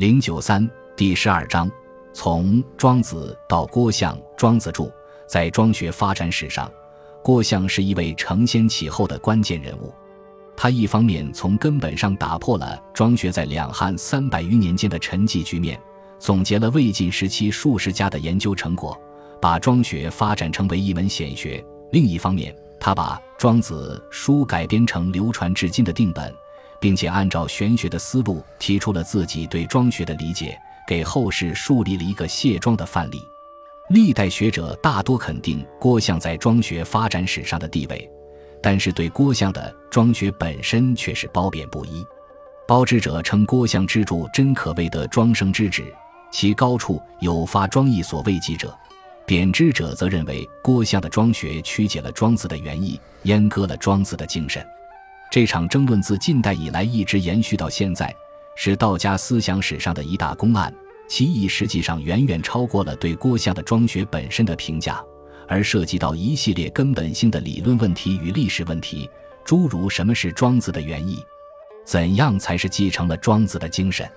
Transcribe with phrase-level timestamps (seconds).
[0.00, 1.70] 零九三第十二章，
[2.14, 4.18] 从庄子到郭象。
[4.34, 4.90] 庄子著，
[5.28, 6.72] 在庄学发展史上，
[7.22, 9.92] 郭象是一位承先启后的关键人物。
[10.56, 15.78] 他一方面从根本上打破了庄学在两汉三百余年间的沉寂局面，
[16.18, 18.98] 总结了魏晋时期数十家的研究成果，
[19.38, 21.62] 把庄学发展成为一门显学；
[21.92, 26.34] 另一方面，他把《庄子》书改编成流传至今的定本。
[26.80, 30.58] 并且按照玄学的思路提出了自己对庄学的理解，
[30.88, 33.22] 给后世树立了一个卸庄的范例。
[33.90, 38.08] 历代学者大多肯定郭象在庄学发展史上的地位，
[38.62, 42.04] 但是对郭象的庄学本身却是褒贬不一。
[42.68, 45.92] 褒之者称郭象之著真可谓得庄生之旨，
[46.30, 48.68] 其高处有发庄意所未及者；
[49.26, 54.64] 贬之者则认为郭象的庄学曲解了庄子的原意，阉割了庄子的精神。
[55.30, 58.12] 这场争论自近代以来一直延续到现在，
[58.56, 60.74] 是道家思想史上的一大公案，
[61.08, 65.00] 其意义实际上远远超过了对郭象的庄学本身的评价，
[65.46, 69.08] 而涉及到一系列根本性的理论问题与历史问题，
[69.44, 71.22] 诸如什么是庄子的原意，
[71.84, 74.10] 怎样才是继承了庄子的精神。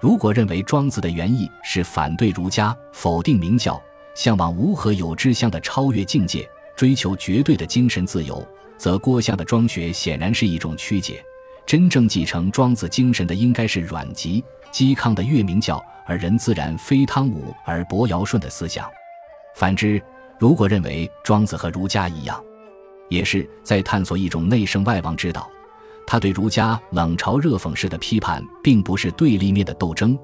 [0.00, 3.78] 如果认为庄子的原意是反对儒家、否定明教、
[4.14, 8.42] 向往无和有之相的超越境界、追求绝对的精神自由。
[8.78, 11.24] 则郭象的庄学显然是一种曲解，
[11.64, 18.88] 真正继承庄子精神的应该是阮籍、嵇康的月明教，而人自然非汤武而伯尧舜的思想。
[19.54, 20.00] 反之，
[20.38, 22.42] 如果认为庄子和儒家一样，
[23.08, 25.48] 也是在探索一种内圣外王之道，
[26.06, 30.18] 他对儒家冷嘲热讽式的批判，并不是对立面的斗争，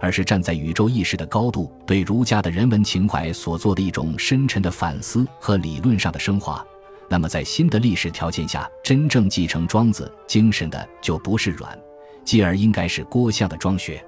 [0.00, 6.64] 而是站在宇宙意识的高度，对儒家的人文情怀所做的一种深沉的反思和理论上的升华。
[7.08, 11.78] 那么，在新的历史条件下，真正继承庄子精神的就不是阮，
[12.24, 14.04] 继而应该是郭象的庄学。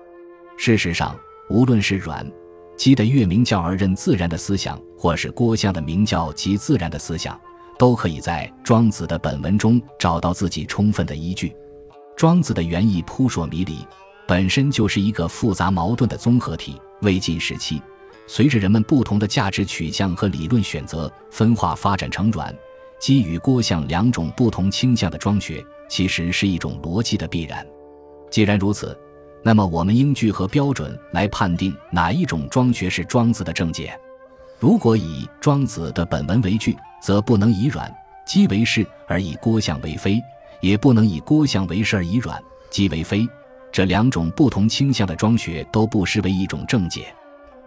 [0.58, 2.30] 事实上，无论是阮、
[2.76, 7.40] 姬的月明教而任自然的思想，或是郭象的明教及自然的思想，
[7.78, 11.56] 都可以在庄子的本文中找到自己充分的依据。
[12.14, 13.78] 庄子的原意扑朔迷离，
[14.28, 16.78] 本身就是一个复杂矛盾的综合体。
[17.00, 17.80] 魏晋时期，
[18.26, 22.54] 随着人们不同的价值取向和理论选择分化，发展成阮。
[23.00, 27.66] 基于郭象两种不同倾向的庄学，其实是一种逻辑的必然。
[28.30, 28.96] 既然如此，
[29.42, 33.98] 那么我们应具何标准来判定哪一种庄学是庄子的正解？
[34.58, 37.90] 如果以庄子的本文为据，则不能以阮、
[38.26, 40.20] 姬为是而以郭象为非，
[40.60, 42.38] 也不能以郭象为是而以阮、
[42.68, 43.26] 姬为非。
[43.72, 47.06] 这两种不同倾向的庄学都不失为一种正解。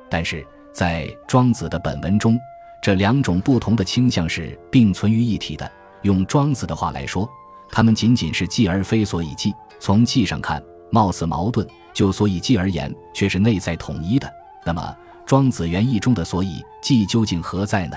[0.10, 2.38] 但是在庄子的本文中，
[2.84, 5.72] 这两种不同的倾向是并存于一体的。
[6.02, 7.30] 用庄子的话来说，
[7.72, 9.54] 他们仅仅是记而非所以记。
[9.80, 10.62] 从记上看，
[10.92, 14.30] 貌似矛盾；就所以记而言，却是内在统一的。
[14.66, 14.94] 那么，
[15.26, 17.96] 庄子原意中的所以记究竟何在呢？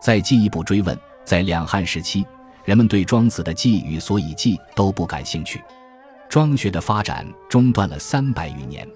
[0.00, 2.24] 再进一步追问，在两汉时期，
[2.64, 5.60] 人们对庄子的记与所以记都不感兴趣。
[6.28, 8.88] 庄学的发展中断了三百余年，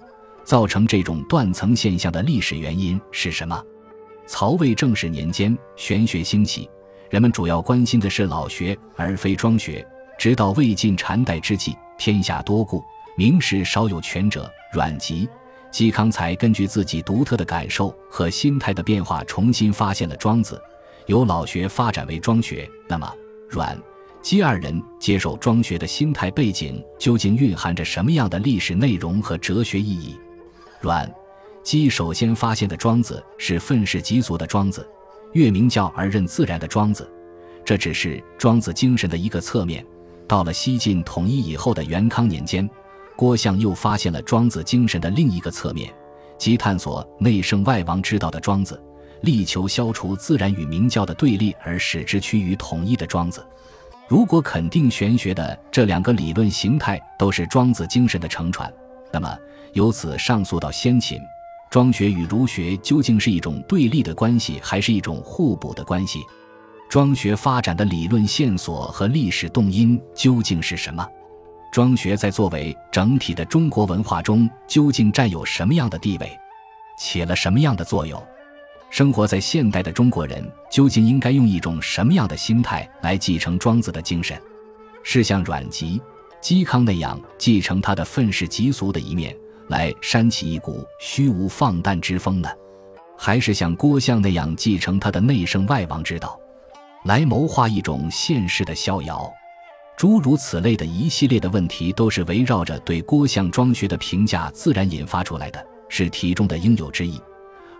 [0.45, 3.61] 造成这种断层现象的历史原因是什么？
[4.27, 6.69] 曹魏正始年间，玄学兴起，
[7.09, 9.85] 人们主要关心的是老学而非庄学。
[10.19, 12.83] 直到魏晋禅代之际，天下多故，
[13.15, 15.29] 名士少有权者，阮籍、
[15.71, 20.61] 嵇康才根据自己独特的感受和心态的变化，重新发现了庄子，
[21.05, 22.69] 由老学发展为庄学。
[22.89, 23.09] 那么，
[23.47, 23.79] 阮、
[24.21, 30.19] 嵇二人接受庄学的心态背景，究竟蕴含着什么样的历史内容和哲学意义？
[30.81, 31.09] 阮。
[31.67, 34.87] 姬首先发现的庄子是愤世嫉俗的庄子，
[35.33, 37.05] 越明教而任自然的庄子，
[37.65, 39.85] 这只是庄子精神的一个侧面。
[40.29, 42.69] 到了西晋统一以后的元康年间，
[43.17, 45.93] 郭象又发现了庄子精神的另一个侧面，
[46.37, 48.81] 即探索内圣外王之道的庄子，
[49.23, 53.45] 力求消除自然与明教的对立而使之趋于统一的庄子。
[54.07, 58.73] 如果肯定玄学的这两个理论形态都是庄子精神的承传，
[59.11, 59.37] 那么
[59.73, 61.19] 由此上溯到先秦。
[61.69, 66.23] 庄学与儒学究竟是一种对立的关系，还是一种互补的关系？
[66.89, 71.05] 庄学发展的理论线索和历史动因究竟是什么？
[71.73, 76.31] 庄学在作为整体的中国文化中究竟占有什么样的地位，
[76.97, 78.21] 起了什么样的作用？
[78.89, 84.41] 生活在现代的中国人究竟应该用一种什么样的心态来继承庄子的精神？
[85.03, 86.01] 是像阮籍、
[86.41, 89.35] 嵇康那样继承他的愤世嫉俗的一面？
[89.69, 92.49] 来煽起一股虚无放诞之风呢，
[93.17, 96.39] 还是像郭象那样继承他的内圣外王之道，
[97.05, 99.31] 来谋划一种现世的逍遥？
[99.97, 107.19] 诸如此类的一系列的问题，都是围绕着对郭象庄学的评价自然引发出来的，是题中的应有之义。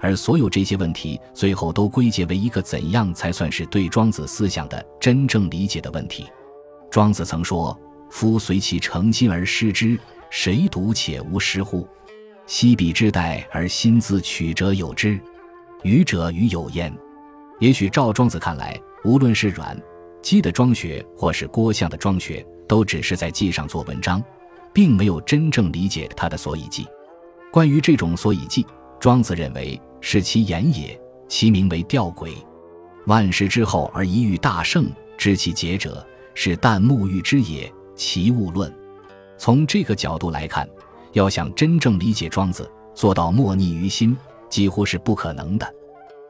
[0.02, 6.28] 而所有这些问题，最后都归结为一个怎样才算是对庄子思想的真正理解的问题。
[6.90, 7.78] 庄子曾说
[8.10, 10.00] ：“夫随其诚心而失之，
[10.30, 11.88] 谁独且无失乎？
[12.46, 15.20] 昔彼之代而心自取者有之，
[15.84, 16.94] 愚者与有焉。”
[17.60, 19.76] 也许照庄子看来，无论是阮。
[20.22, 24.22] 姬的庄学，或是郭象的庄学，都只是在记上做文章，
[24.74, 26.86] 并没有真正理解他的所以记。
[27.52, 28.66] 关于这种所以记，
[29.00, 32.32] 庄子认为是其言也，其名为吊诡。
[33.06, 38.72] 万世之后而一遇大圣，知其节者，是但沐浴之也，其物论。
[39.48, 40.70] 从这个角度来看，
[41.14, 44.14] 要想真正理解庄子，做到莫逆于心，
[44.50, 45.74] 几乎是不可能的。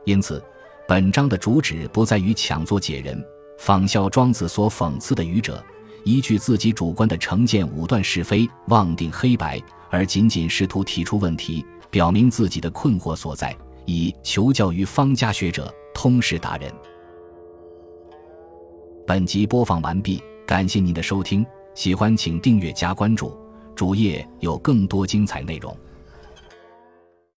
[0.06, 0.40] 因此，
[0.88, 3.20] 本章的主旨不在于抢作解人。
[3.58, 5.66] 仿效庄子所讽刺的愚者，
[6.04, 9.60] 依据自己主观的成见武断是非、妄定黑白，
[9.90, 16.72] 而仅仅试图提出问题，表明自己的困惑所在，以求教于方家学者、通识达人。
[19.08, 21.44] 本集播放完毕，感谢您的收听，
[21.78, 23.38] 喜欢请订阅加关注，
[23.76, 25.78] 主页有更多精彩内容。